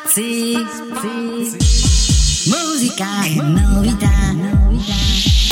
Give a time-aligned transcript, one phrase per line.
[0.00, 0.54] Spazi,
[2.46, 4.32] musica e novità.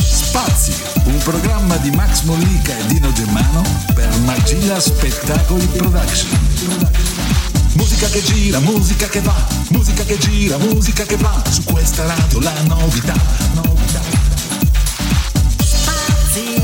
[0.00, 0.72] Spazi,
[1.02, 3.62] un programma di Max Mollica e Dino Germano
[3.92, 6.38] per Magilla Spettacoli Production.
[7.72, 9.34] Musica che gira, musica che va,
[9.70, 13.14] musica che gira, musica che va, su questa radio la novità,
[13.52, 14.00] novità.
[15.58, 16.62] Spazi,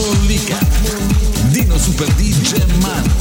[0.00, 0.58] Mollica,
[1.50, 3.12] Dino Super D Germano.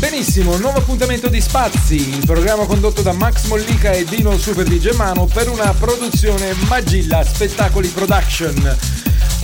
[0.00, 4.80] Benissimo, nuovo appuntamento di Spazi, il programma condotto da Max Mollica e Dino Super di
[4.80, 8.76] Germano per una produzione Magilla Spettacoli Production.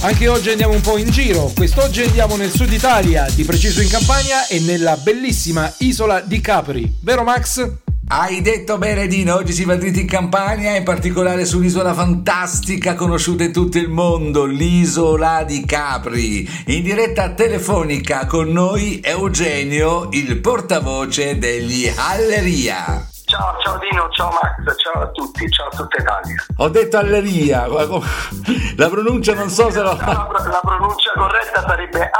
[0.00, 3.88] Anche oggi andiamo un po' in giro, quest'oggi andiamo nel sud Italia, di preciso in
[3.88, 7.91] Campania e nella bellissima isola di Capri, vero Max?
[8.15, 12.95] Hai detto bene Dino, oggi si va dritti in Campania, in particolare su un'isola fantastica
[12.95, 16.47] conosciuta in tutto il mondo, l'isola di Capri.
[16.67, 23.09] In diretta telefonica con noi Eugenio, il portavoce degli Alleria.
[23.25, 26.45] Ciao, ciao Dino, ciao Max, ciao a tutti, ciao a tutta Italia.
[26.58, 27.67] Ho detto Alleria,
[28.77, 29.97] la pronuncia non so se lo...
[29.97, 32.11] La, la pronuncia corretta sarebbe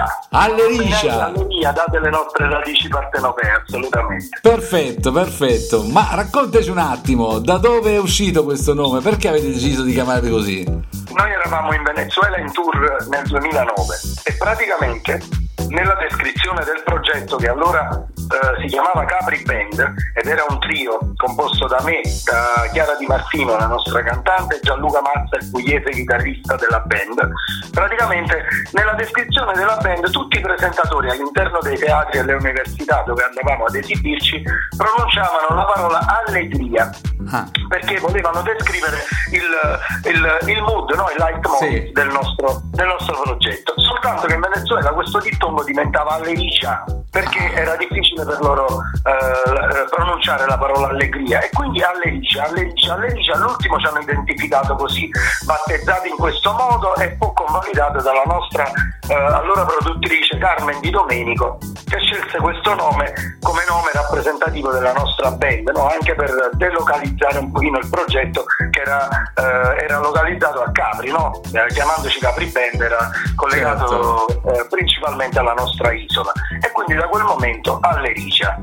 [0.00, 0.06] Alleriscia.
[0.30, 1.24] Alleriscia.
[1.26, 4.38] Alleria, date le nostre radici partenopee, assolutamente.
[4.40, 5.84] Perfetto, perfetto.
[5.84, 9.00] Ma raccontaci un attimo, da dove è uscito questo nome?
[9.00, 10.80] Perché avete deciso di chiamarvi così?
[11.14, 15.20] Noi eravamo in Venezuela in tour nel 2009 e praticamente
[15.68, 21.12] nella descrizione del progetto che allora eh, si chiamava Capri Band ed era un trio
[21.16, 25.90] composto da me, da Chiara Di Martino, la nostra cantante, e Gianluca Mazza, il pugliese
[25.90, 27.30] chitarrista della band.
[27.70, 33.22] Praticamente nella descrizione della band tutti i presentatori all'interno dei teatri e delle università dove
[33.22, 34.42] andavamo ad esibirci
[34.76, 36.90] pronunciavano la parola allegria
[37.30, 37.48] Ah.
[37.68, 38.98] perché volevano descrivere
[39.30, 41.10] il, il, il mood, no?
[41.10, 41.92] il leitmotiv Sì.
[41.92, 43.74] del, nostro, del nostro progetto.
[43.76, 50.46] Soltanto che in Venezuela questo dittongo diventava allegria perché era difficile per loro eh, pronunciare
[50.46, 53.34] la parola allegria e quindi allegria, allegria, allegria.
[53.34, 55.10] All'ultimo ci hanno identificato così,
[55.44, 58.64] battezzati in questo modo e poi convalidato dalla nostra
[59.08, 63.12] eh, allora produttrice Carmen Di Domenico che scelse questo nome
[63.42, 65.88] come nome rappresentativo della nostra band, no?
[65.88, 71.40] anche per delocalizzare un pochino il progetto che era, eh, era localizzato a Capri, no?
[71.52, 77.24] Eh, chiamandoci Capri Band era collegato eh, principalmente alla nostra isola e quindi da quel
[77.24, 78.62] momento all'Ericia.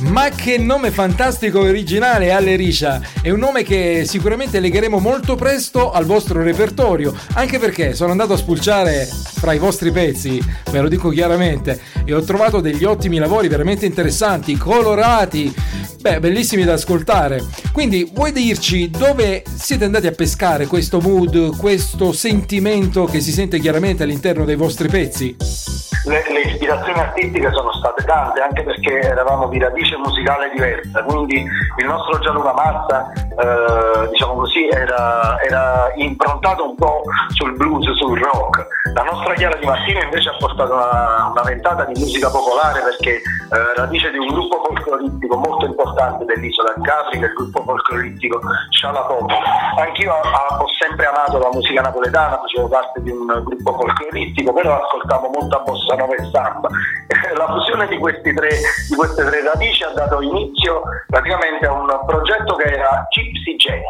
[0.00, 3.00] Ma che nome fantastico e originale Alleriscia!
[3.22, 8.32] È un nome che sicuramente legheremo molto presto al vostro repertorio, anche perché sono andato
[8.32, 13.18] a spulciare fra i vostri pezzi, ve lo dico chiaramente, e ho trovato degli ottimi
[13.18, 15.54] lavori veramente interessanti, colorati,
[16.00, 17.44] beh, bellissimi da ascoltare.
[17.72, 23.60] Quindi vuoi dirci dove siete andati a pescare questo mood, questo sentimento che si sente
[23.60, 25.91] chiaramente all'interno dei vostri pezzi?
[26.04, 31.36] Le, le ispirazioni artistiche sono state tante anche perché eravamo di radice musicale diversa, quindi
[31.36, 38.18] il nostro Gianluca Mazza, eh, diciamo così, era, era improntato un po' sul blues, sul
[38.18, 38.66] rock.
[38.94, 43.16] La nostra Chiara Di Martino invece ha portato una, una ventata di musica popolare perché
[43.16, 49.30] eh, radice di un gruppo folcloristico molto importante dell'isola di Capri, il gruppo folcloristico Scialapop.
[49.78, 54.82] Anch'io ah, ho sempre amato la musica napoletana, facevo parte di un gruppo folcloristico, però
[54.82, 56.68] ascoltavo molta bossa nova e samba.
[57.36, 57.98] La fusione di,
[58.34, 58.48] tre,
[58.88, 63.82] di queste tre radici ha dato inizio praticamente a un progetto che era Gypsy Jazz,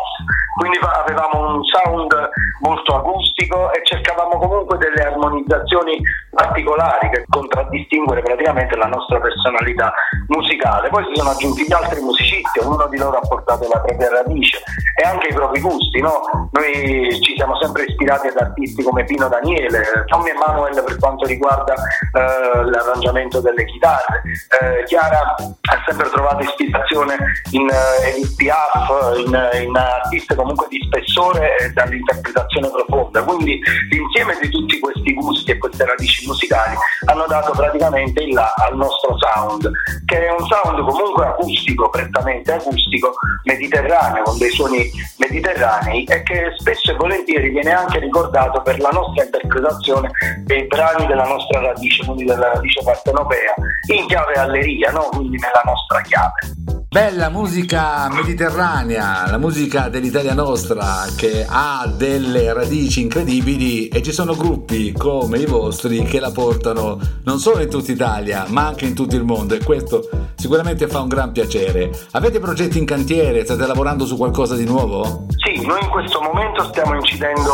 [0.59, 2.31] quindi avevamo un sound
[2.61, 9.93] molto acustico e cercavamo comunque delle armonizzazioni particolari che contraddistinguere praticamente la nostra personalità
[10.29, 10.89] musicale.
[10.89, 14.61] Poi si sono aggiunti gli altri musicisti, ognuno di loro ha portato la propria radice
[15.01, 16.01] e anche i propri gusti.
[16.01, 16.49] No?
[16.53, 21.75] Noi ci siamo sempre ispirati ad artisti come Pino Daniele, Tommy Emanuel per quanto riguarda
[21.75, 24.23] eh, l'arrangiamento delle chitarre,
[24.61, 27.17] eh, Chiara ha sempre trovato ispirazione
[27.51, 33.23] in eh, Edith Piaf, in, in artiste comunque di spessore e dall'interpretazione profonda.
[33.23, 36.75] Quindi l'insieme di tutti questi gusti e queste radici musicali
[37.07, 39.71] hanno dato praticamente il là al nostro sound,
[40.05, 43.15] che è un sound comunque acustico, prettamente acustico,
[43.45, 48.91] mediterraneo, con dei suoni mediterranei e che spesso e volentieri viene anche ricordato per la
[48.91, 50.11] nostra interpretazione
[50.45, 53.55] dei brani della nostra radice, quindi della radice partenopea,
[53.95, 55.09] in chiave alleria, no?
[55.13, 56.72] quindi nella nostra chiave.
[56.93, 64.35] Bella musica mediterranea, la musica dell'Italia nostra che ha delle radici incredibili e ci sono
[64.35, 68.95] gruppi come i vostri che la portano non solo in tutta Italia ma anche in
[68.95, 70.07] tutto il mondo e questo
[70.37, 71.91] sicuramente fa un gran piacere.
[72.11, 73.43] Avete progetti in cantiere?
[73.43, 75.25] State lavorando su qualcosa di nuovo?
[75.37, 77.53] Sì, noi in questo momento stiamo incidendo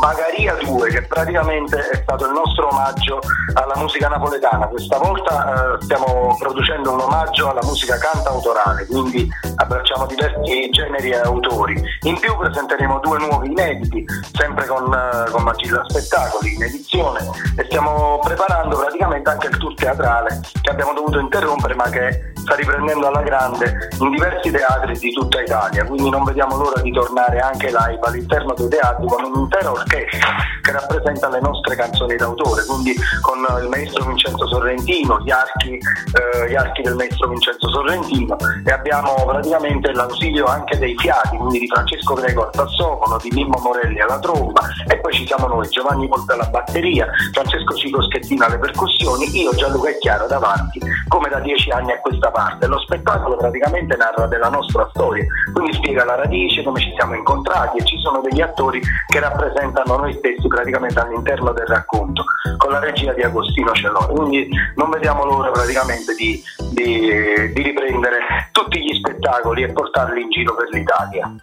[0.00, 3.20] Bagaria 2 che praticamente è stato il nostro omaggio
[3.54, 4.66] alla musica napoletana.
[4.66, 11.10] Questa volta eh, stiamo producendo un omaggio alla musica cantautorale musicale, quindi abbracciamo diversi generi
[11.10, 11.82] e autori.
[12.02, 17.20] In più presenteremo due nuovi inediti, sempre con, eh, con Magilla Spettacoli in edizione
[17.56, 22.54] e stiamo preparando praticamente anche il tour teatrale che abbiamo dovuto interrompere ma che sta
[22.54, 27.38] riprendendo alla grande in diversi teatri di tutta Italia, quindi non vediamo l'ora di tornare
[27.38, 32.94] anche live all'interno dei teatri con un'intera orchestra che rappresenta le nostre canzoni d'autore, quindi
[33.20, 38.36] con il maestro Vincenzo Sorrentino, gli archi, eh, gli archi del maestro Vincenzo Sorrentino
[38.70, 43.58] e abbiamo praticamente l'ausilio anche dei fiati, quindi di Francesco Greco al sassofono, di Mimmo
[43.62, 48.44] Morelli alla tromba e poi ci siamo noi, Giovanni Volta alla batteria, Francesco Cico Schettino
[48.44, 52.68] alle percussioni, io Gianluca e Chiaro davanti, come da dieci anni a questa parte.
[52.68, 57.78] Lo spettacolo praticamente narra della nostra storia, quindi spiega la radice, come ci siamo incontrati
[57.78, 62.22] e ci sono degli attori che rappresentano noi stessi praticamente all'interno del racconto,
[62.56, 64.14] con la regia di Agostino Celone.
[64.14, 66.40] Quindi non vediamo l'ora praticamente di,
[66.70, 71.34] di, di riprendere tutti gli spettacoli e portarli in giro per l'Italia.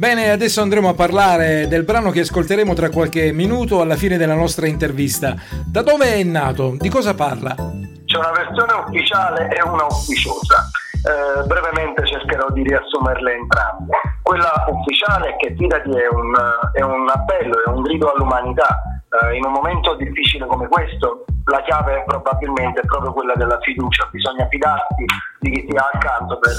[0.00, 4.34] Bene, adesso andremo a parlare del brano che ascolteremo tra qualche minuto alla fine della
[4.34, 5.34] nostra intervista.
[5.66, 6.76] Da dove è nato?
[6.78, 7.54] Di cosa parla?
[7.54, 10.70] C'è una versione ufficiale e una ufficiosa.
[11.00, 13.96] Eh, brevemente cercherò di riassumerle entrambe.
[14.22, 16.34] Quella ufficiale è che Fidati è un,
[16.72, 18.80] è un appello, è un grido all'umanità.
[19.10, 24.08] Eh, in un momento difficile come questo la chiave probabilmente è proprio quella della fiducia,
[24.12, 25.04] bisogna fidarsi
[25.40, 26.52] di chi si ha accanto per,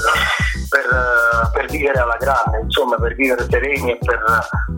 [0.68, 4.20] per, eh, per, vivere alla grande, insomma per vivere sereni e per,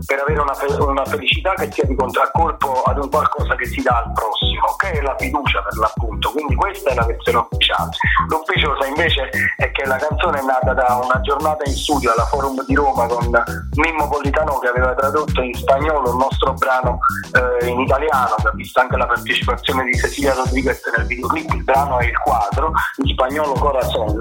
[0.05, 0.53] per avere una,
[0.85, 4.91] una, felicità che sia di contraccolpo ad un qualcosa che si dà al prossimo, che
[4.91, 7.89] è la fiducia per l'appunto, quindi questa è la versione ufficiale.
[8.29, 12.63] L'ufficiosa invece è che la canzone è nata da una giornata in studio alla Forum
[12.65, 13.29] di Roma con
[13.75, 16.99] Mimmo Politano che aveva tradotto in spagnolo il nostro brano
[17.33, 21.63] eh, in italiano, che ha visto anche la partecipazione di Cecilia Rodriguez nel videoclip, il
[21.63, 24.19] brano è il quadro, in spagnolo Corazon,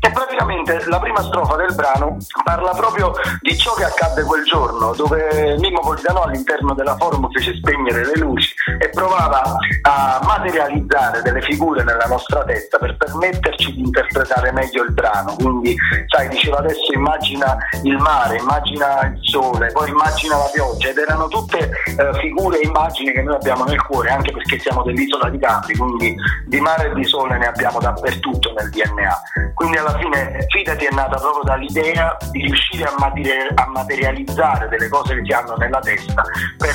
[0.00, 4.92] e praticamente la prima strofa del brano parla proprio di ciò che accadde quel giorno,
[4.94, 9.42] dove Mimmo Politano all'interno della forum fece spegnere le luci e provava
[9.82, 15.34] a materializzare delle figure nella nostra testa per permetterci di interpretare meglio il brano.
[15.36, 15.76] Quindi,
[16.08, 21.28] sai, diceva adesso immagina il mare, immagina il sole, poi immagina la pioggia ed erano
[21.28, 25.38] tutte eh, figure e immagini che noi abbiamo nel cuore, anche perché siamo dell'isola di
[25.38, 26.14] Capri, quindi
[26.46, 29.22] di mare e di sole ne abbiamo dappertutto nel DNA.
[29.54, 34.88] Quindi alla fine Fidati è nata proprio dall'idea di riuscire a, materi- a materializzare delle
[34.88, 36.22] cose che si hanno nella testa
[36.58, 36.74] per,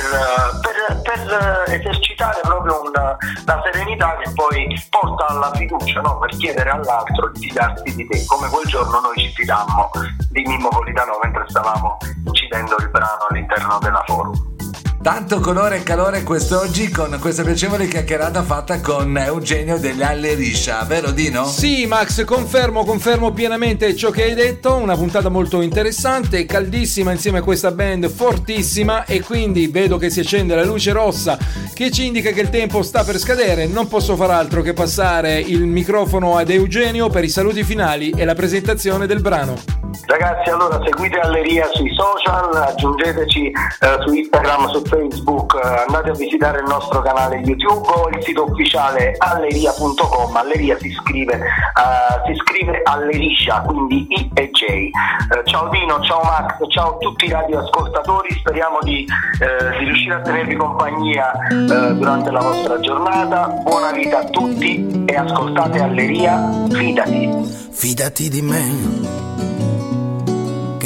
[0.62, 3.16] per, per esercitare proprio una,
[3.46, 6.18] la serenità che poi porta alla fiducia, no?
[6.18, 9.92] per chiedere all'altro di fidarsi di te, come quel giorno noi ci fidammo
[10.32, 14.59] di Mimmo Politano mentre stavamo incidendo il brano all'interno della forum.
[15.01, 21.12] Tanto colore e calore quest'oggi con questa piacevole chiacchierata fatta con Eugenio dell'Alle Riscia, vero
[21.12, 21.46] Dino?
[21.46, 24.75] Sì, Max, confermo, confermo pienamente ciò che hai detto.
[24.75, 29.06] Una puntata molto interessante, caldissima insieme a questa band fortissima.
[29.06, 31.38] E quindi vedo che si accende la luce rossa
[31.74, 33.68] che ci indica che il tempo sta per scadere.
[33.68, 38.25] Non posso far altro che passare il microfono ad Eugenio per i saluti finali e
[38.25, 39.80] la presentazione del brano.
[40.06, 45.56] Ragazzi, allora seguite Alleria sui social, aggiungeteci eh, su Instagram, su Facebook,
[45.88, 50.36] andate a visitare il nostro canale YouTube o il sito ufficiale alleria.com.
[50.36, 54.90] Alleria si scrive, uh, si scrive Alleriscia, quindi I e J.
[55.30, 60.16] Uh, ciao Dino, ciao Max, ciao a tutti i radioascoltatori, speriamo di, uh, di riuscire
[60.16, 63.48] a tenervi compagnia durante la vostra giornata.
[63.64, 67.30] Buona vita a tutti e ascoltate Alleria, fidati.
[67.72, 69.49] Fidati di me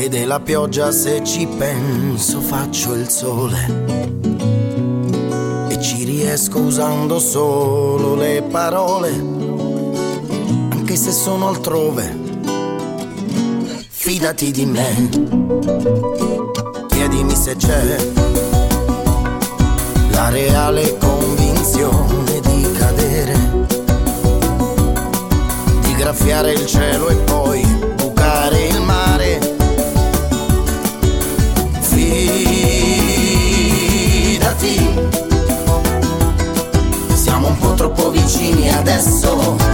[0.04, 3.86] che della pioggia se ci penso faccio il sole
[5.70, 9.12] e ci riesco usando solo le parole,
[10.72, 12.20] anche se sono altrove.
[13.88, 15.10] Fidati di me,
[16.90, 17.96] chiedimi se c'è
[20.12, 23.66] la reale convinzione di cadere,
[25.82, 27.93] di graffiare il cielo e poi
[37.16, 39.73] Siamo un po' troppo vicini adesso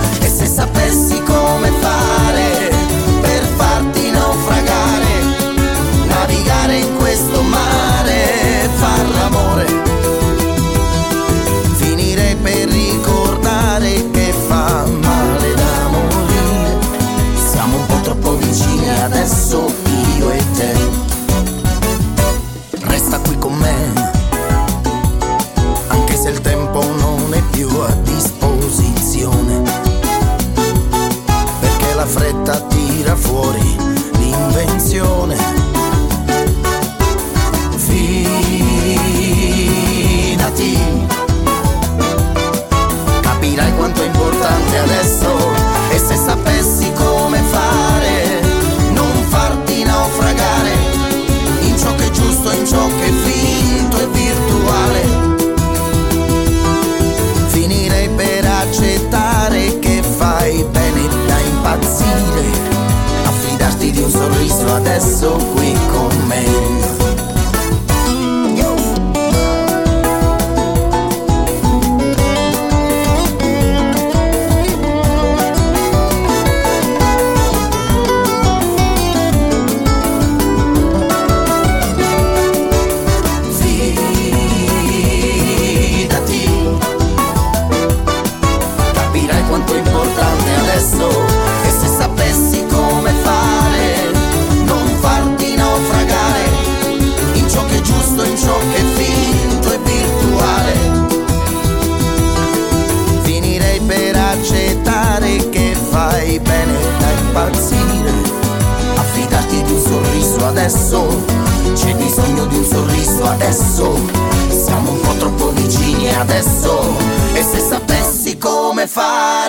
[63.91, 66.98] di un sorriso adesso qui con me.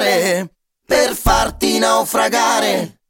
[0.01, 0.51] Fare
[0.87, 3.01] per farti naufragare,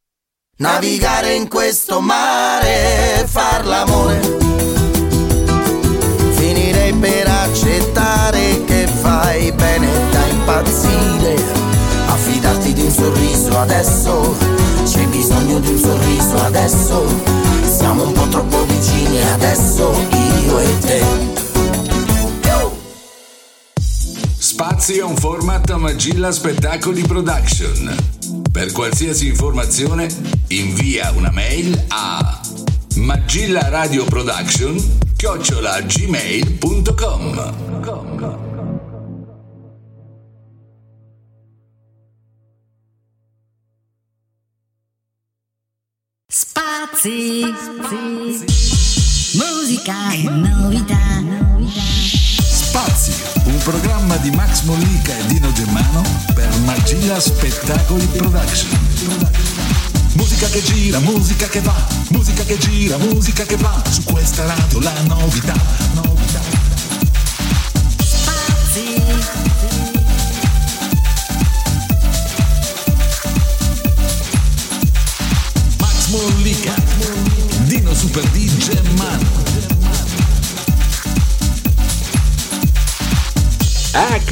[0.57, 4.21] navigare in questo mare, far l'amore.
[6.33, 11.35] Finirei per accettare che fai bene da impazzire,
[12.07, 14.37] affidarti di un sorriso adesso,
[14.85, 17.07] c'è bisogno di un sorriso adesso,
[17.65, 19.93] siamo un po' troppo vicini adesso,
[20.45, 21.50] io e te.
[24.91, 27.95] Spazio è un format a Magilla Spettacoli Production.
[28.51, 30.09] Per qualsiasi informazione
[30.49, 32.41] invia una mail a
[32.97, 37.55] magillaradioproduction chiocciolagmail.com
[46.27, 47.45] Spazi.
[49.35, 51.00] Musica e novità.
[53.65, 56.03] Programma di Max Mollica e Dino Germano
[56.35, 58.71] per Magilla Spettacoli Production.
[60.15, 64.81] Musica che gira, musica che va, musica che gira, musica che va, su questa radio
[64.81, 65.55] la novità,
[65.93, 66.70] novità.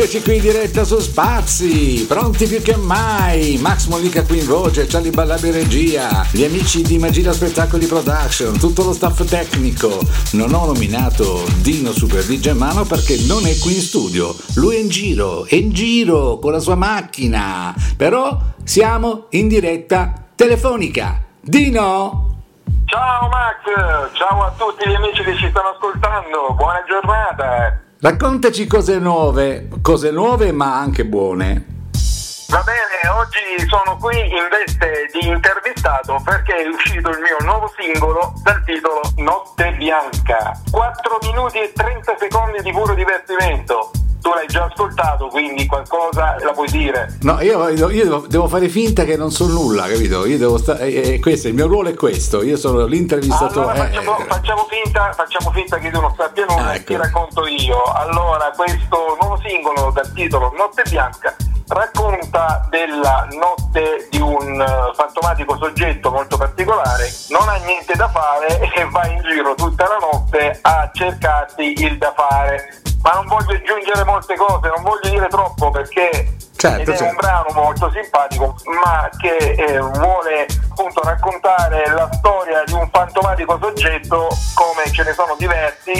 [0.01, 3.59] Eccoci qui in diretta su Spazi, pronti più che mai.
[3.61, 8.85] Max Mollica qui in voce, Charlie Ballabi regia, gli amici di Magia Spettacoli Production, tutto
[8.85, 9.99] lo staff tecnico.
[10.35, 14.37] Non ho nominato Dino Super D Germano perché non è qui in studio.
[14.55, 17.75] Lui è in giro, è in giro con la sua macchina.
[17.97, 21.25] Però siamo in diretta telefonica.
[21.41, 22.37] Dino?
[22.85, 27.87] Ciao Max, ciao a tutti gli amici che ci stanno ascoltando, buona giornata.
[28.01, 31.65] Raccontaci cose nuove, cose nuove ma anche buone.
[32.47, 37.69] Va bene, oggi sono qui in veste di intervistato perché è uscito il mio nuovo
[37.77, 40.57] singolo dal titolo Notte Bianca.
[40.71, 43.91] 4 minuti e 30 secondi di puro divertimento.
[44.29, 47.17] Tu l'hai già ascoltato, quindi qualcosa la puoi dire.
[47.23, 50.27] No, io, io devo, devo fare finta che non so nulla, capito?
[50.27, 50.81] Io devo stare.
[50.87, 52.43] eh, eh, questo, il mio ruolo è questo.
[52.43, 53.71] Io sono l'intervistatore.
[53.71, 56.85] Allora eh, facciamo, eh, facciamo finta, facciamo finta che tu non sappia nulla Ah, e
[56.85, 57.03] ti ecco.
[57.05, 57.83] racconto io.
[57.85, 61.35] Allora, questo nuovo singolo dal titolo Notte Bianca
[61.69, 68.59] racconta della notte di un eh, fantomatico soggetto molto particolare, non ha niente da fare
[68.75, 72.83] e va in giro tutta la notte a cercarsi il da fare.
[73.03, 77.05] Ma non voglio aggiungere molte cose, non voglio dire troppo perché Certo, è certo.
[77.05, 83.57] un brano molto simpatico, ma che eh, vuole appunto raccontare la storia di un fantomatico
[83.63, 85.93] soggetto come ce ne sono diversi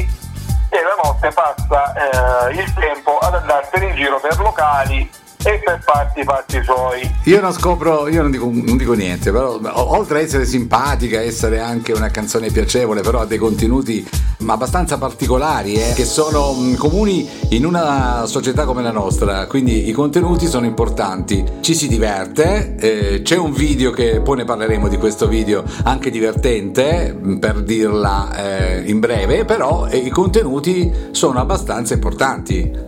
[0.71, 5.09] e la notte passa eh, il tempo ad andarsene in giro per locali
[5.45, 7.11] e per fatti i fatti suoi.
[7.25, 11.61] Io non scopro, io non dico, non dico niente, però oltre a essere simpatica, essere
[11.61, 14.07] anche una canzone piacevole, però ha dei contenuti
[14.39, 19.89] ma abbastanza particolari, eh, che sono mh, comuni in una società come la nostra, quindi
[19.89, 24.89] i contenuti sono importanti, ci si diverte, eh, c'è un video che poi ne parleremo
[24.89, 30.93] di questo video, anche divertente, mh, per dirla eh, in breve, però eh, i contenuti
[31.11, 32.88] sono abbastanza importanti.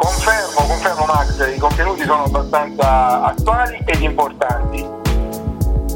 [0.00, 4.82] Confermo, confermo Max, i contenuti sono abbastanza attuali ed importanti.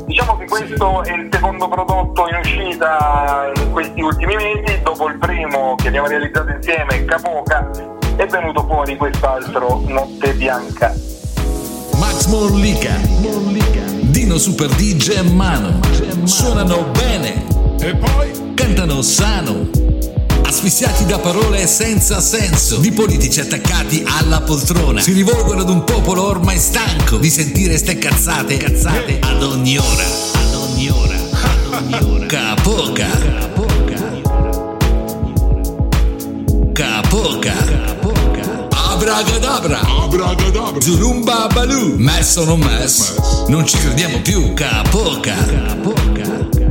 [0.05, 5.17] Diciamo che questo è il secondo prodotto in uscita in questi ultimi mesi, dopo il
[5.19, 7.71] primo che abbiamo realizzato insieme, Capoca,
[8.17, 10.95] è venuto fuori quest'altro, Notte Bianca.
[11.97, 12.93] Max Morlica,
[14.03, 15.81] Dino Super DJ e Mano,
[16.25, 17.47] suonano bene
[17.81, 19.84] e poi cantano sano.
[20.47, 26.27] Asfissiati da parole senza senso, di politici attaccati alla poltrona, si rivolgono ad un popolo
[26.27, 31.99] ormai stanco di sentire ste cazzate, cazzate ad ogni ora, ad ogni ora, ad ogni
[32.15, 32.27] ora.
[32.27, 33.09] Capoca,
[36.73, 37.55] capoca,
[38.71, 46.64] abragadabra, abragadabra, zurumba baloo, messo o non messo, non ci crediamo più, capoca, Viva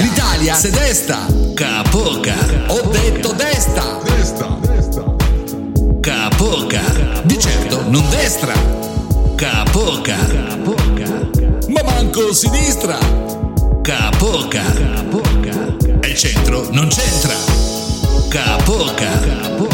[0.00, 0.02] l'Italia!
[0.02, 1.26] L'Italia se desta!
[1.54, 2.34] Capoca!
[2.68, 3.98] Ho detto desta!
[4.04, 4.58] Desta!
[6.00, 6.80] Capoca!
[7.24, 8.52] Di certo non destra!
[9.34, 10.16] Capoca!
[11.68, 12.98] Ma manco sinistra!
[13.82, 14.62] Capoca!
[16.00, 17.34] E il centro non c'entra!
[18.28, 19.08] Capoca!
[19.18, 19.65] Capoca!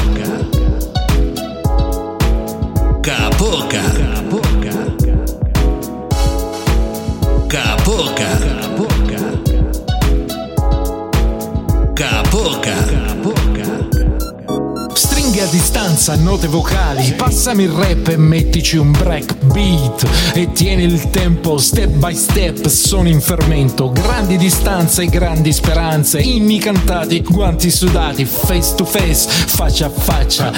[16.03, 20.05] A distanza note vocali, passami il rap e mettici un break beat
[20.35, 26.59] e tieni il tempo step by step, sono in fermento, grandi distanze, grandi speranze, inni
[26.59, 30.53] cantati, guanti sudati, face to face, faccia a faccia,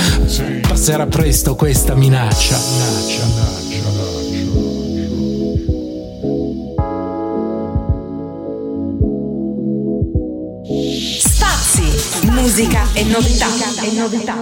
[0.66, 2.56] passerà presto questa minaccia.
[2.56, 3.43] Spazi,
[13.04, 13.46] musica
[13.82, 14.34] e novità.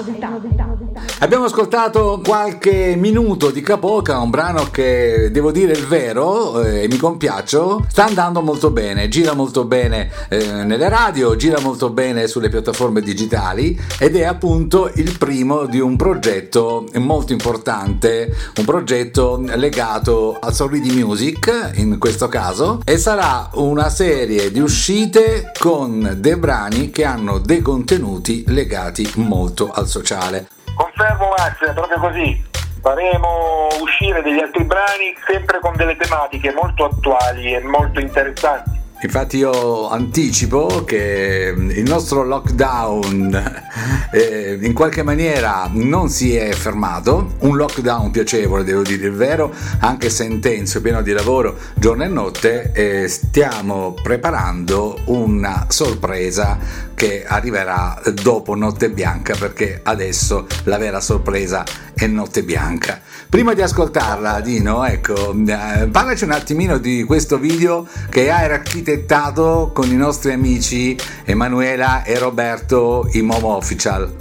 [1.19, 6.89] Abbiamo ascoltato qualche minuto di Capoca, un brano che devo dire il vero e eh,
[6.89, 12.27] mi compiaccio, sta andando molto bene, gira molto bene eh, nelle radio, gira molto bene
[12.27, 19.41] sulle piattaforme digitali ed è appunto il primo di un progetto molto importante, un progetto
[19.55, 26.37] legato al Sorridi Music in questo caso e sarà una serie di uscite con dei
[26.37, 30.49] brani che hanno dei contenuti legati molto al sociale.
[30.75, 32.51] Confermo Max, è proprio così.
[32.81, 38.82] Faremo uscire degli altri brani sempre con delle tematiche molto attuali e molto interessanti.
[39.05, 43.63] Infatti io anticipo che il nostro lockdown
[44.13, 49.53] eh, in qualche maniera non si è fermato, un lockdown piacevole devo dire il vero,
[49.81, 57.25] anche se intenso, pieno di lavoro giorno e notte, e stiamo preparando una sorpresa che
[57.27, 63.01] arriverà dopo Notte Bianca perché adesso la vera sorpresa è Notte Bianca.
[63.29, 68.47] Prima di ascoltarla, Dino, ecco, eh, parlaci un attimino di questo video che hai
[68.93, 74.15] architettato con i nostri amici Emanuela e Roberto i Momo Official.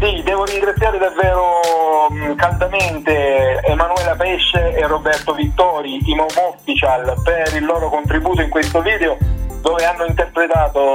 [0.00, 1.60] Sì, devo ringraziare davvero
[2.08, 8.48] mh, caldamente Emanuela Pesce e Roberto Vittori, i Momo Official, per il loro contributo in
[8.48, 9.16] questo video
[9.60, 10.92] dove hanno interpretato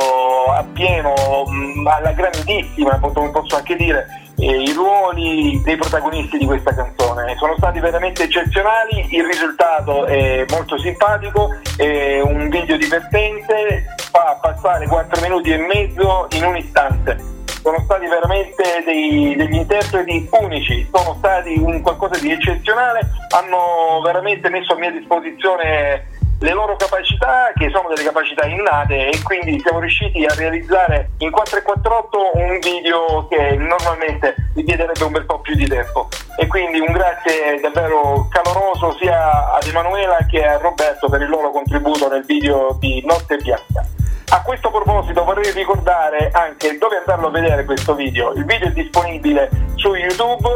[0.56, 1.13] appieno,
[1.46, 4.06] mh, alla grandissima, posso anche dire,
[4.39, 7.36] eh, i ruoli dei protagonisti di questa canzone.
[7.38, 14.88] Sono stati veramente eccezionali, il risultato è molto simpatico, è un video divertente, fa passare
[14.88, 17.38] 4 minuti e mezzo in un istante.
[17.62, 23.02] Sono stati veramente dei- degli interpreti unici, sono stati un qualcosa di eccezionale,
[23.36, 29.21] hanno veramente messo a mia disposizione le loro capacità che sono delle capacità innate e
[29.23, 35.39] quindi siamo riusciti a realizzare in 448 un video che normalmente richiederebbe un bel po'
[35.39, 41.10] più di tempo e quindi un grazie davvero caloroso sia ad Emanuela che a Roberto
[41.10, 43.86] per il loro contributo nel video di Notte Bianca.
[44.32, 48.32] A questo proposito vorrei ricordare anche dove andarlo a vedere questo video.
[48.34, 50.47] Il video è disponibile su YouTube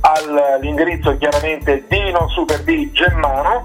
[0.00, 3.60] all'indirizzo chiaramente Dino Super D Gemmano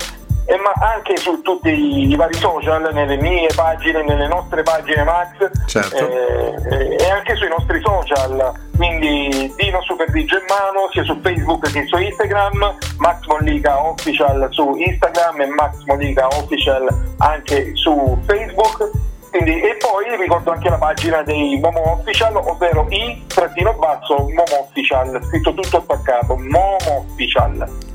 [0.54, 5.04] e ma anche su tutti i, i vari social, nelle mie pagine, nelle nostre pagine
[5.04, 5.98] Max Certo.
[5.98, 8.54] eh, e anche sui nostri social.
[8.76, 14.76] Quindi Dino Super in mano sia su Facebook che su Instagram, Max Mollica Official su
[14.76, 16.88] Instagram e Max Mollica Official
[17.18, 18.92] anche su Facebook.
[19.32, 24.68] Quindi, e poi ricordo anche la pagina dei Momo Official, ovvero i trattino basso Momo
[24.70, 27.93] Official, scritto tutto attaccato, Momo Official.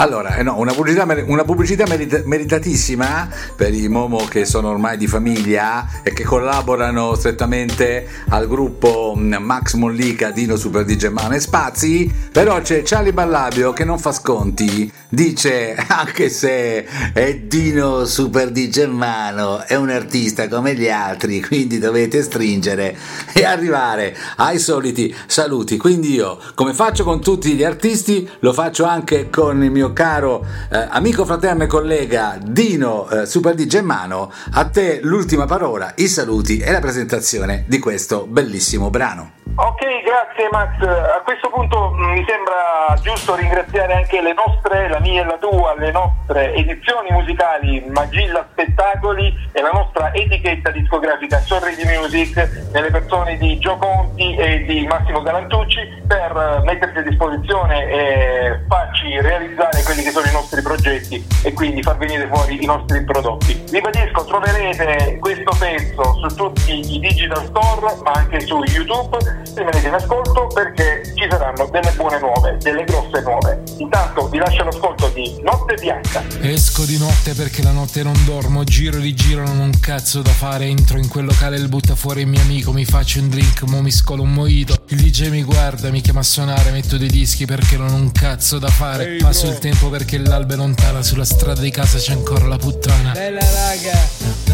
[0.00, 4.96] Allora, eh no, una pubblicità, una pubblicità merita- meritatissima per i Momo che sono ormai
[4.96, 11.34] di famiglia e che collaborano strettamente al gruppo mm, Max Mollica, Dino Super DJ Mano
[11.34, 18.06] e Spazi, però c'è Charlie Ballabio che non fa sconti, dice anche se è Dino
[18.06, 22.96] Super DJ Mano, è un artista come gli altri, quindi dovete stringere
[23.34, 25.76] e arrivare ai soliti saluti.
[25.76, 30.44] Quindi io, come faccio con tutti gli artisti, lo faccio anche con il mio caro
[30.70, 34.32] eh, amico, fraterno e collega Dino eh, Super DJ Mano.
[34.52, 39.39] A te l'ultima parola, i saluti e la presentazione di questo bellissimo brano.
[39.56, 40.80] Ok, grazie Max.
[40.80, 45.36] A questo punto mh, mi sembra giusto ringraziare anche le nostre, la mia e la
[45.38, 52.90] tua, le nostre edizioni musicali Magilla Spettacoli e la nostra etichetta discografica Sorridi Music nelle
[52.90, 59.20] persone di Gio Conti e di Massimo Galantucci per eh, mettersi a disposizione e farci
[59.20, 63.64] realizzare quelli che sono i nostri progetti e quindi far venire fuori i nostri prodotti.
[63.70, 69.18] Ribadisco, troverete questo pezzo su tutti i digital store ma anche su YouTube
[69.54, 73.62] rimanete in ascolto perché ci saranno delle buone nuove, delle grosse nuove.
[73.78, 76.22] Intanto vi lascio l'ascolto di Notte Bianca.
[76.40, 80.22] Esco di notte perché la notte non dormo, giro e rigiro, non ho un cazzo
[80.22, 80.66] da fare.
[80.66, 83.82] Entro in quel locale, il butta fuori il mio amico, mi faccio un drink, mo
[83.82, 84.76] mi scolo un mojito.
[84.88, 88.12] Il DJ mi guarda, mi chiama a suonare, metto dei dischi perché non ho un
[88.12, 89.16] cazzo da fare.
[89.16, 93.12] Passo il tempo perché l'alba è lontana, sulla strada di casa c'è ancora la puttana.
[93.12, 94.49] Bella raga.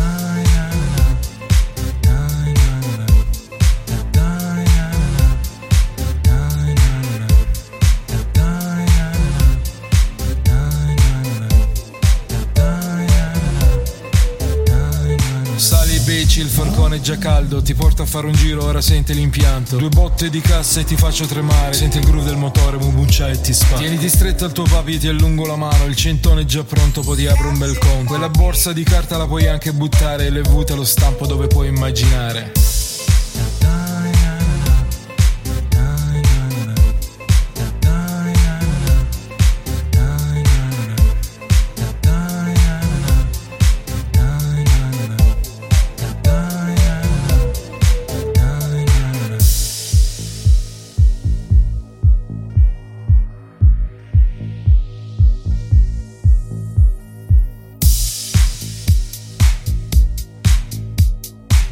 [16.37, 19.77] Becci, il forcone è già caldo, ti porto a fare un giro, ora senti l'impianto.
[19.77, 21.72] Due botte di cassa e ti faccio tremare.
[21.72, 23.79] Senti il groove del motore, bubuncia e ti spara.
[23.79, 27.16] Tieniti stretto al tuo papi, ti allungo la mano, il centone è già pronto, poi
[27.16, 28.05] ti apro un bel conto.
[28.05, 32.53] Quella borsa di carta la puoi anche buttare, le vute lo stampo dove puoi immaginare.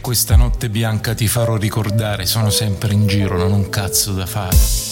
[0.05, 4.27] Questa notte bianca ti farò ricordare, sono sempre in giro, non ho un cazzo da
[4.27, 4.84] fare.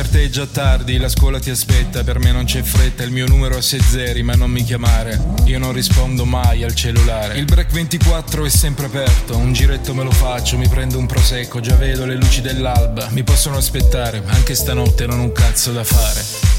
[0.00, 3.10] Per te è già tardi, la scuola ti aspetta, per me non c'è fretta, il
[3.10, 7.36] mio numero è 6 zeri ma non mi chiamare, io non rispondo mai al cellulare.
[7.36, 11.60] Il break 24 è sempre aperto, un giretto me lo faccio, mi prendo un prosecco,
[11.60, 15.84] già vedo le luci dell'alba, mi possono aspettare, anche stanotte non ho un cazzo da
[15.84, 16.49] fare.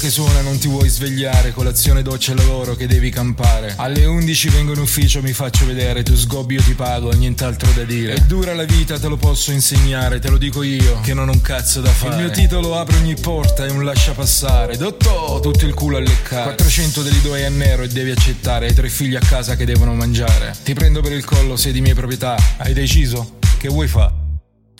[0.00, 3.74] Che suona non ti vuoi svegliare, colazione doccia la loro che devi campare.
[3.76, 7.84] Alle 11 vengo in ufficio, mi faccio vedere, tu sgobbi io ti pago, nient'altro da
[7.84, 8.14] dire.
[8.14, 11.32] È dura la vita, te lo posso insegnare, te lo dico io, che non ho
[11.32, 12.14] un cazzo da fare.
[12.14, 14.78] Il mio titolo apre ogni porta, è un lascia passare.
[14.78, 16.44] Dottor, tutto il culo a leccare.
[16.44, 19.66] 400 te li do a nero e devi accettare, hai tre figli a casa che
[19.66, 20.54] devono mangiare.
[20.64, 23.38] Ti prendo per il collo, sei di mia proprietà, hai deciso?
[23.58, 24.19] Che vuoi fa?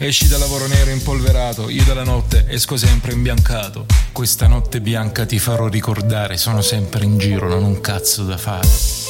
[0.03, 3.85] Esci dal lavoro nero impolverato, io dalla notte esco sempre imbiancato.
[4.13, 8.39] Questa notte bianca ti farò ricordare, sono sempre in giro, non ho un cazzo da
[8.39, 9.10] fare.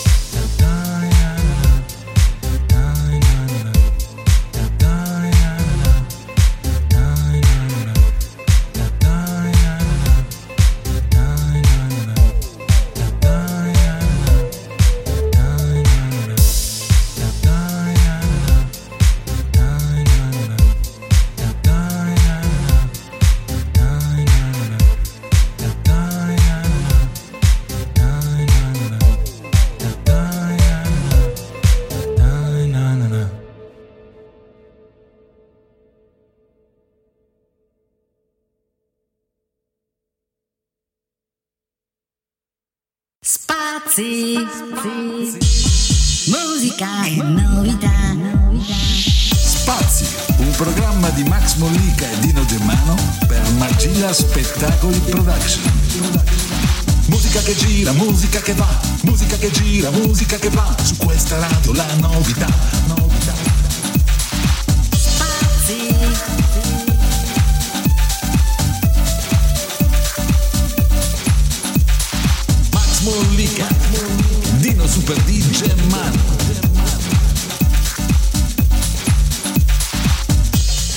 [44.00, 45.36] Spazi,
[46.30, 48.16] musica e novità.
[48.64, 50.06] Spazi,
[50.38, 52.94] un programma di Max Mollica e Dino Germano
[53.26, 55.70] per Magia Spettacoli Production.
[57.08, 61.74] Musica che gira, musica che va, musica che gira, musica che va, su questa radio
[61.74, 62.48] la novità,
[62.86, 63.34] novità.
[64.96, 65.94] Spazi,
[72.72, 73.66] Max Mollica,
[74.80, 76.18] Dino Super D Germano.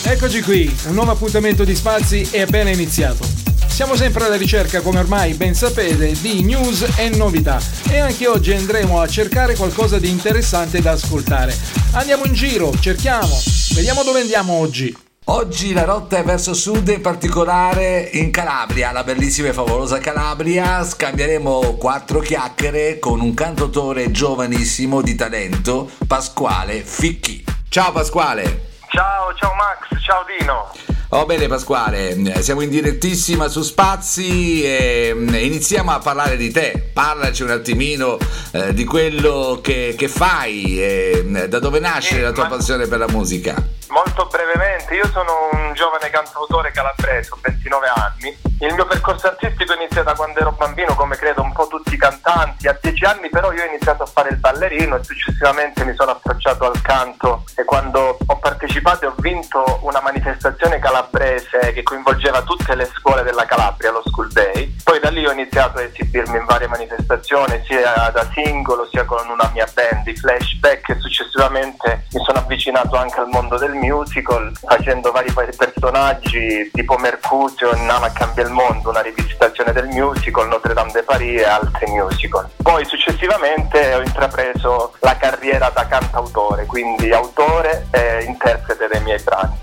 [0.03, 3.27] Eccoci qui, un nuovo appuntamento di Spazi è appena iniziato.
[3.67, 8.53] Siamo sempre alla ricerca, come ormai ben sapete, di news e novità e anche oggi
[8.53, 11.53] andremo a cercare qualcosa di interessante da ascoltare.
[11.91, 13.37] Andiamo in giro, cerchiamo,
[13.73, 14.95] vediamo dove andiamo oggi.
[15.25, 20.83] Oggi la rotta è verso sud, in particolare in Calabria, la bellissima e favolosa Calabria.
[20.83, 27.41] Scambieremo quattro chiacchiere con un cantautore giovanissimo di talento, Pasquale Ficchi.
[27.69, 28.71] Ciao Pasquale!
[28.89, 30.71] Ciao, ciao Max, ciao Dino.
[31.09, 36.89] Oh bene Pasquale, siamo in direttissima su Spazi e mm, iniziamo a parlare di te.
[36.91, 38.17] Parlaci un attimino
[38.51, 42.87] eh, di quello che, che fai, e, da dove nasce Sì, la tua ma- passione
[42.87, 43.55] per la musica.
[43.93, 48.35] Molto brevemente, io sono un giovane cantautore calabrese, ho 29 anni.
[48.61, 51.97] Il mio percorso artistico inizia da quando ero bambino, come credo un po' tutti i
[51.97, 52.67] cantanti.
[52.67, 56.09] A 10 anni però io ho iniziato a fare il ballerino e successivamente mi sono
[56.09, 62.41] approcciato al canto e quando ho partecipato e ho vinto una manifestazione calabrese che coinvolgeva
[62.41, 64.73] tutte le scuole della Calabria, lo School Day.
[64.93, 69.27] Poi da lì ho iniziato a esibirmi in varie manifestazioni, sia da singolo sia con
[69.27, 74.51] una mia band, i Flashback, e successivamente mi sono avvicinato anche al mondo del musical,
[74.61, 80.91] facendo vari personaggi tipo Mercutio, Nana cambia il mondo, una rivisitazione del musical, Notre Dame
[80.91, 82.47] de Paris e altri musical.
[82.61, 89.62] Poi successivamente ho intrapreso la carriera da cantautore, quindi autore e interprete dei miei brani.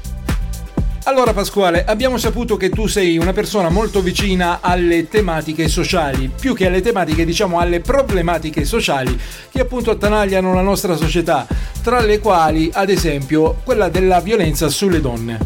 [1.05, 6.55] Allora Pasquale, abbiamo saputo che tu sei una persona molto vicina alle tematiche sociali, più
[6.55, 9.19] che alle tematiche diciamo alle problematiche sociali
[9.51, 11.47] che appunto attanagliano la nostra società,
[11.83, 15.39] tra le quali ad esempio quella della violenza sulle donne.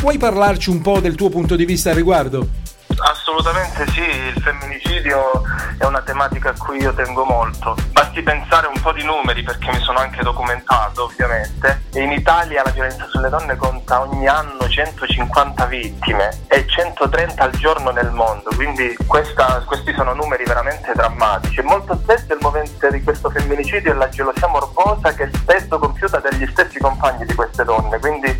[0.00, 2.67] Vuoi parlarci un po' del tuo punto di vista al riguardo?
[3.00, 5.42] Assolutamente sì, il femminicidio
[5.78, 7.76] è una tematica a cui io tengo molto.
[7.92, 11.82] Basti pensare un po' di numeri perché mi sono anche documentato ovviamente.
[11.94, 17.90] In Italia la violenza sulle donne conta ogni anno 150 vittime e 130 al giorno
[17.90, 21.62] nel mondo, quindi questa- questi sono numeri veramente drammatici.
[21.62, 26.18] Molto spesso il movente di questo femminicidio è la gelosia morbosa che è spesso compiuta
[26.18, 28.37] dagli stessi compagni di queste donne, quindi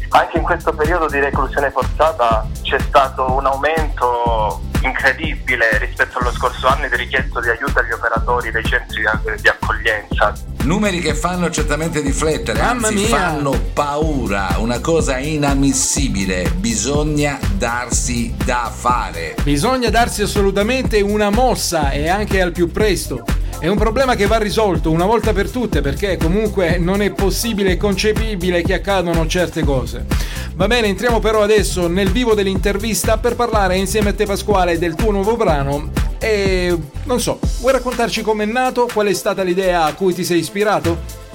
[0.49, 6.97] questo periodo di reclusione forzata c'è stato un aumento incredibile rispetto allo scorso anno di
[6.97, 10.33] richiesta di aiuto agli operatori dei centri di, di accoglienza.
[10.63, 13.17] Numeri che fanno certamente riflettere, Mamma anzi mia.
[13.17, 19.35] fanno paura, una cosa inammissibile, bisogna darsi da fare.
[19.43, 23.18] Bisogna darsi assolutamente una mossa e anche al più presto.
[23.61, 27.73] È un problema che va risolto una volta per tutte perché comunque non è possibile
[27.73, 30.07] e concepibile che accadano certe cose.
[30.55, 34.95] Va bene, entriamo però adesso nel vivo dell'intervista per parlare insieme a te Pasquale del
[34.95, 35.91] tuo nuovo brano
[36.21, 40.39] e non so, vuoi raccontarci com'è nato, qual è stata l'idea a cui ti sei
[40.39, 41.27] ispirato?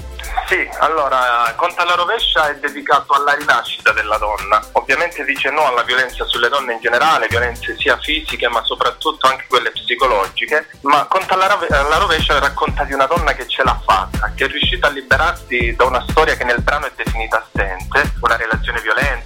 [0.46, 4.60] Sì, allora, Conta alla rovescia è dedicato alla rinascita della donna.
[4.72, 9.46] Ovviamente dice no alla violenza sulle donne in generale, violenze sia fisiche ma soprattutto anche
[9.48, 13.80] quelle psicologiche, ma Conta alla, rove- alla rovescia racconta di una donna che ce l'ha
[13.84, 18.12] fatta, che è riuscita a liberarsi da una storia che nel brano è definita assente,
[18.20, 19.23] una relazione violenta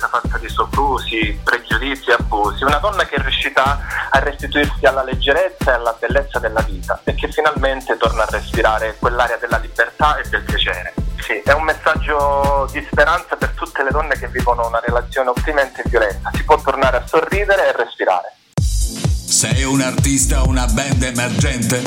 [0.58, 3.78] soprusi, pregiudizi e abusi, una donna che è riuscita
[4.10, 8.96] a restituirsi alla leggerezza e alla bellezza della vita e che finalmente torna a respirare
[8.98, 10.94] quell'area della libertà e del piacere.
[11.20, 15.82] Sì, è un messaggio di speranza per tutte le donne che vivono una relazione opprimente
[15.82, 16.30] e violenta.
[16.34, 18.34] Si può tornare a sorridere e respirare.
[18.58, 21.82] Sei un artista o una band emergente?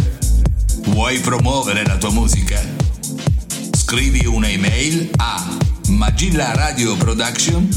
[0.88, 2.60] Vuoi promuovere la tua musica?
[3.74, 5.58] Scrivi un'email a
[5.92, 7.68] magillaradioproduction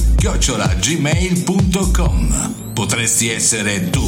[0.80, 4.02] gmail.com Potresti essere tu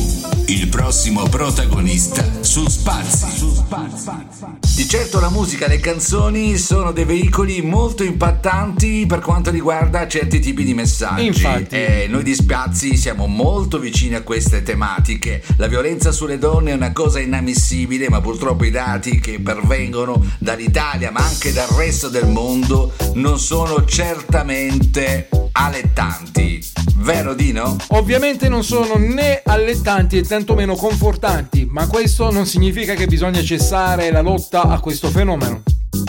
[0.49, 3.65] il prossimo protagonista su Spazi.
[4.75, 10.07] Di certo la musica e le canzoni sono dei veicoli molto impattanti per quanto riguarda
[10.09, 11.27] certi tipi di messaggi.
[11.27, 11.75] Infatti.
[11.77, 15.43] E noi di Spiazzi siamo molto vicini a queste tematiche.
[15.57, 21.11] La violenza sulle donne è una cosa inammissibile, ma purtroppo i dati che pervengono dall'Italia,
[21.13, 26.63] ma anche dal resto del mondo, non sono certamente alettanti.
[26.97, 27.79] Vero Dino?
[27.93, 34.11] Ovviamente non sono né allettanti e tantomeno confortanti, ma questo non significa che bisogna cessare
[34.11, 35.63] la lotta a questo fenomeno.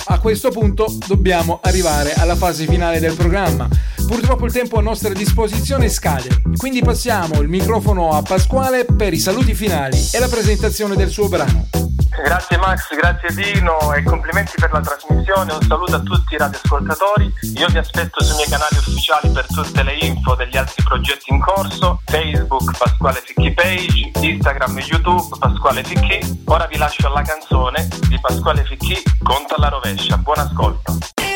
[0.07, 3.69] A questo punto dobbiamo arrivare alla fase finale del programma.
[4.05, 9.17] Purtroppo il tempo a nostra disposizione scade, quindi passiamo il microfono a Pasquale per i
[9.17, 11.69] saluti finali e la presentazione del suo brano.
[12.23, 15.53] Grazie Max, grazie Dino e complimenti per la trasmissione.
[15.53, 17.33] Un saluto a tutti i radioascoltatori.
[17.55, 21.39] Io vi aspetto sui miei canali ufficiali per tutte le info degli altri progetti in
[21.39, 26.43] corso: Facebook Pasquale Ficchi Page, Instagram e YouTube Pasquale Ficchi.
[26.45, 30.17] Ora vi lascio alla canzone di Pasquale Ficchi Conta alla rovescia.
[30.17, 31.26] Buon ascolto.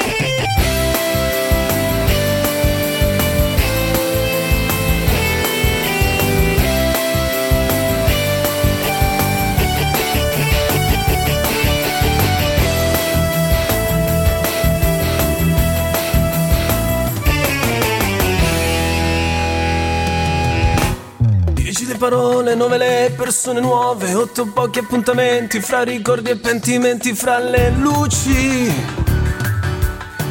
[22.02, 28.74] Parole, nove le persone nuove, otto pochi appuntamenti fra ricordi e pentimenti, fra le luci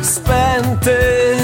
[0.01, 1.39] spente.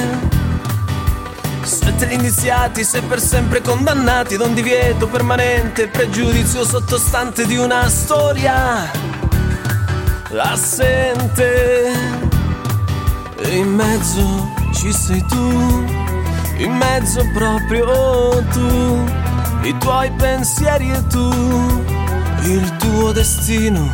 [1.62, 7.88] Sette gli iniziati, sei per sempre condannati da un divieto permanente, pregiudizio sottostante di una
[7.88, 8.90] storia
[10.36, 11.92] assente.
[13.36, 15.84] E in mezzo ci sei tu,
[16.56, 19.25] in mezzo proprio tu,
[19.68, 21.84] i tuoi pensieri e tu,
[22.42, 23.90] il tuo destino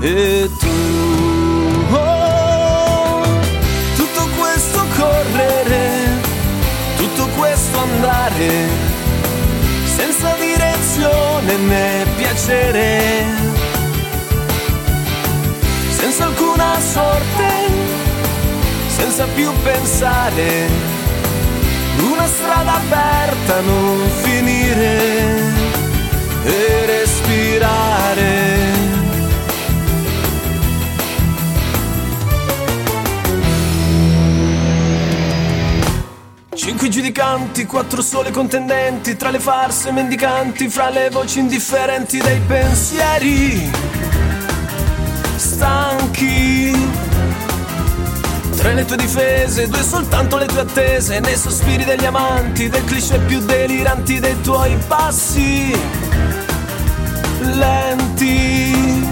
[0.00, 1.94] e tu.
[1.94, 3.22] Oh,
[3.96, 6.20] tutto questo correre,
[6.96, 8.68] tutto questo andare,
[9.96, 13.24] senza direzione né piacere,
[15.90, 17.96] senza alcuna sorte
[18.96, 20.68] senza più pensare,
[22.16, 25.38] una strada aperta, non finire
[26.44, 28.54] e respirare.
[36.54, 43.70] Cinque giudicanti, quattro sole contendenti, tra le farse mendicanti, fra le voci indifferenti dei pensieri
[45.36, 46.95] stanchi.
[48.66, 53.16] Tre le tue difese, due soltanto le tue attese, nei sospiri degli amanti, del cliché
[53.20, 55.72] più deliranti dei tuoi passi
[57.42, 59.08] lenti.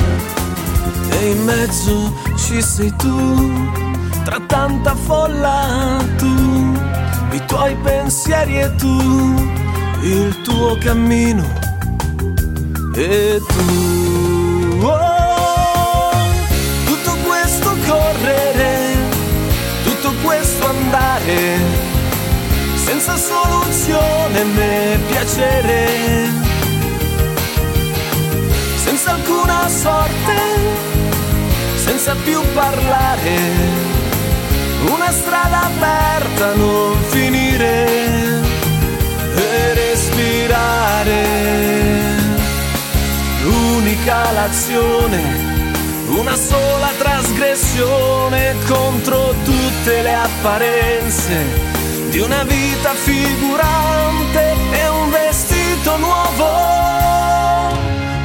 [1.08, 3.70] E in mezzo ci sei tu,
[4.24, 6.76] tra tanta folla tu,
[7.30, 9.50] i tuoi pensieri e tu,
[10.02, 11.44] il tuo cammino
[12.96, 14.80] e tu.
[14.82, 16.10] Oh,
[16.86, 18.73] tutto questo correre
[20.94, 21.58] andare
[22.74, 26.28] senza soluzione né piacere,
[28.76, 30.36] senza alcuna sorte,
[31.76, 33.36] senza più parlare,
[34.86, 37.86] una strada aperta, non finire
[39.36, 41.26] e respirare,
[43.42, 45.44] l'unica l'azione
[46.08, 51.42] una sola trasgressione contro tutte le apparenze
[52.10, 56.48] di una vita figurante e un vestito nuovo.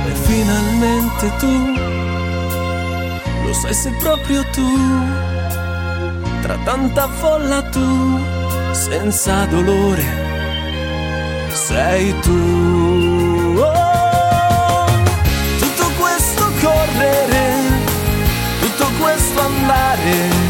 [0.06, 1.76] E finalmente tu,
[3.46, 4.68] lo sai se proprio tu,
[6.42, 8.20] tra tanta folla tu,
[8.72, 10.04] senza dolore,
[11.54, 13.56] sei tu.
[15.58, 17.50] Tutto questo correre
[18.60, 20.49] tutto questo andare,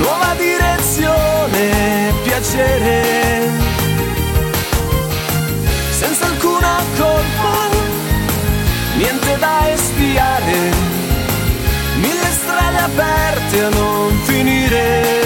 [0.00, 3.48] nuova direzione, piacere,
[5.90, 7.56] senza alcuna colpa,
[8.96, 10.58] niente da espiare,
[11.96, 15.18] mille strade aperte a non finire.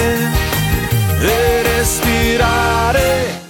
[1.21, 3.44] E respirare.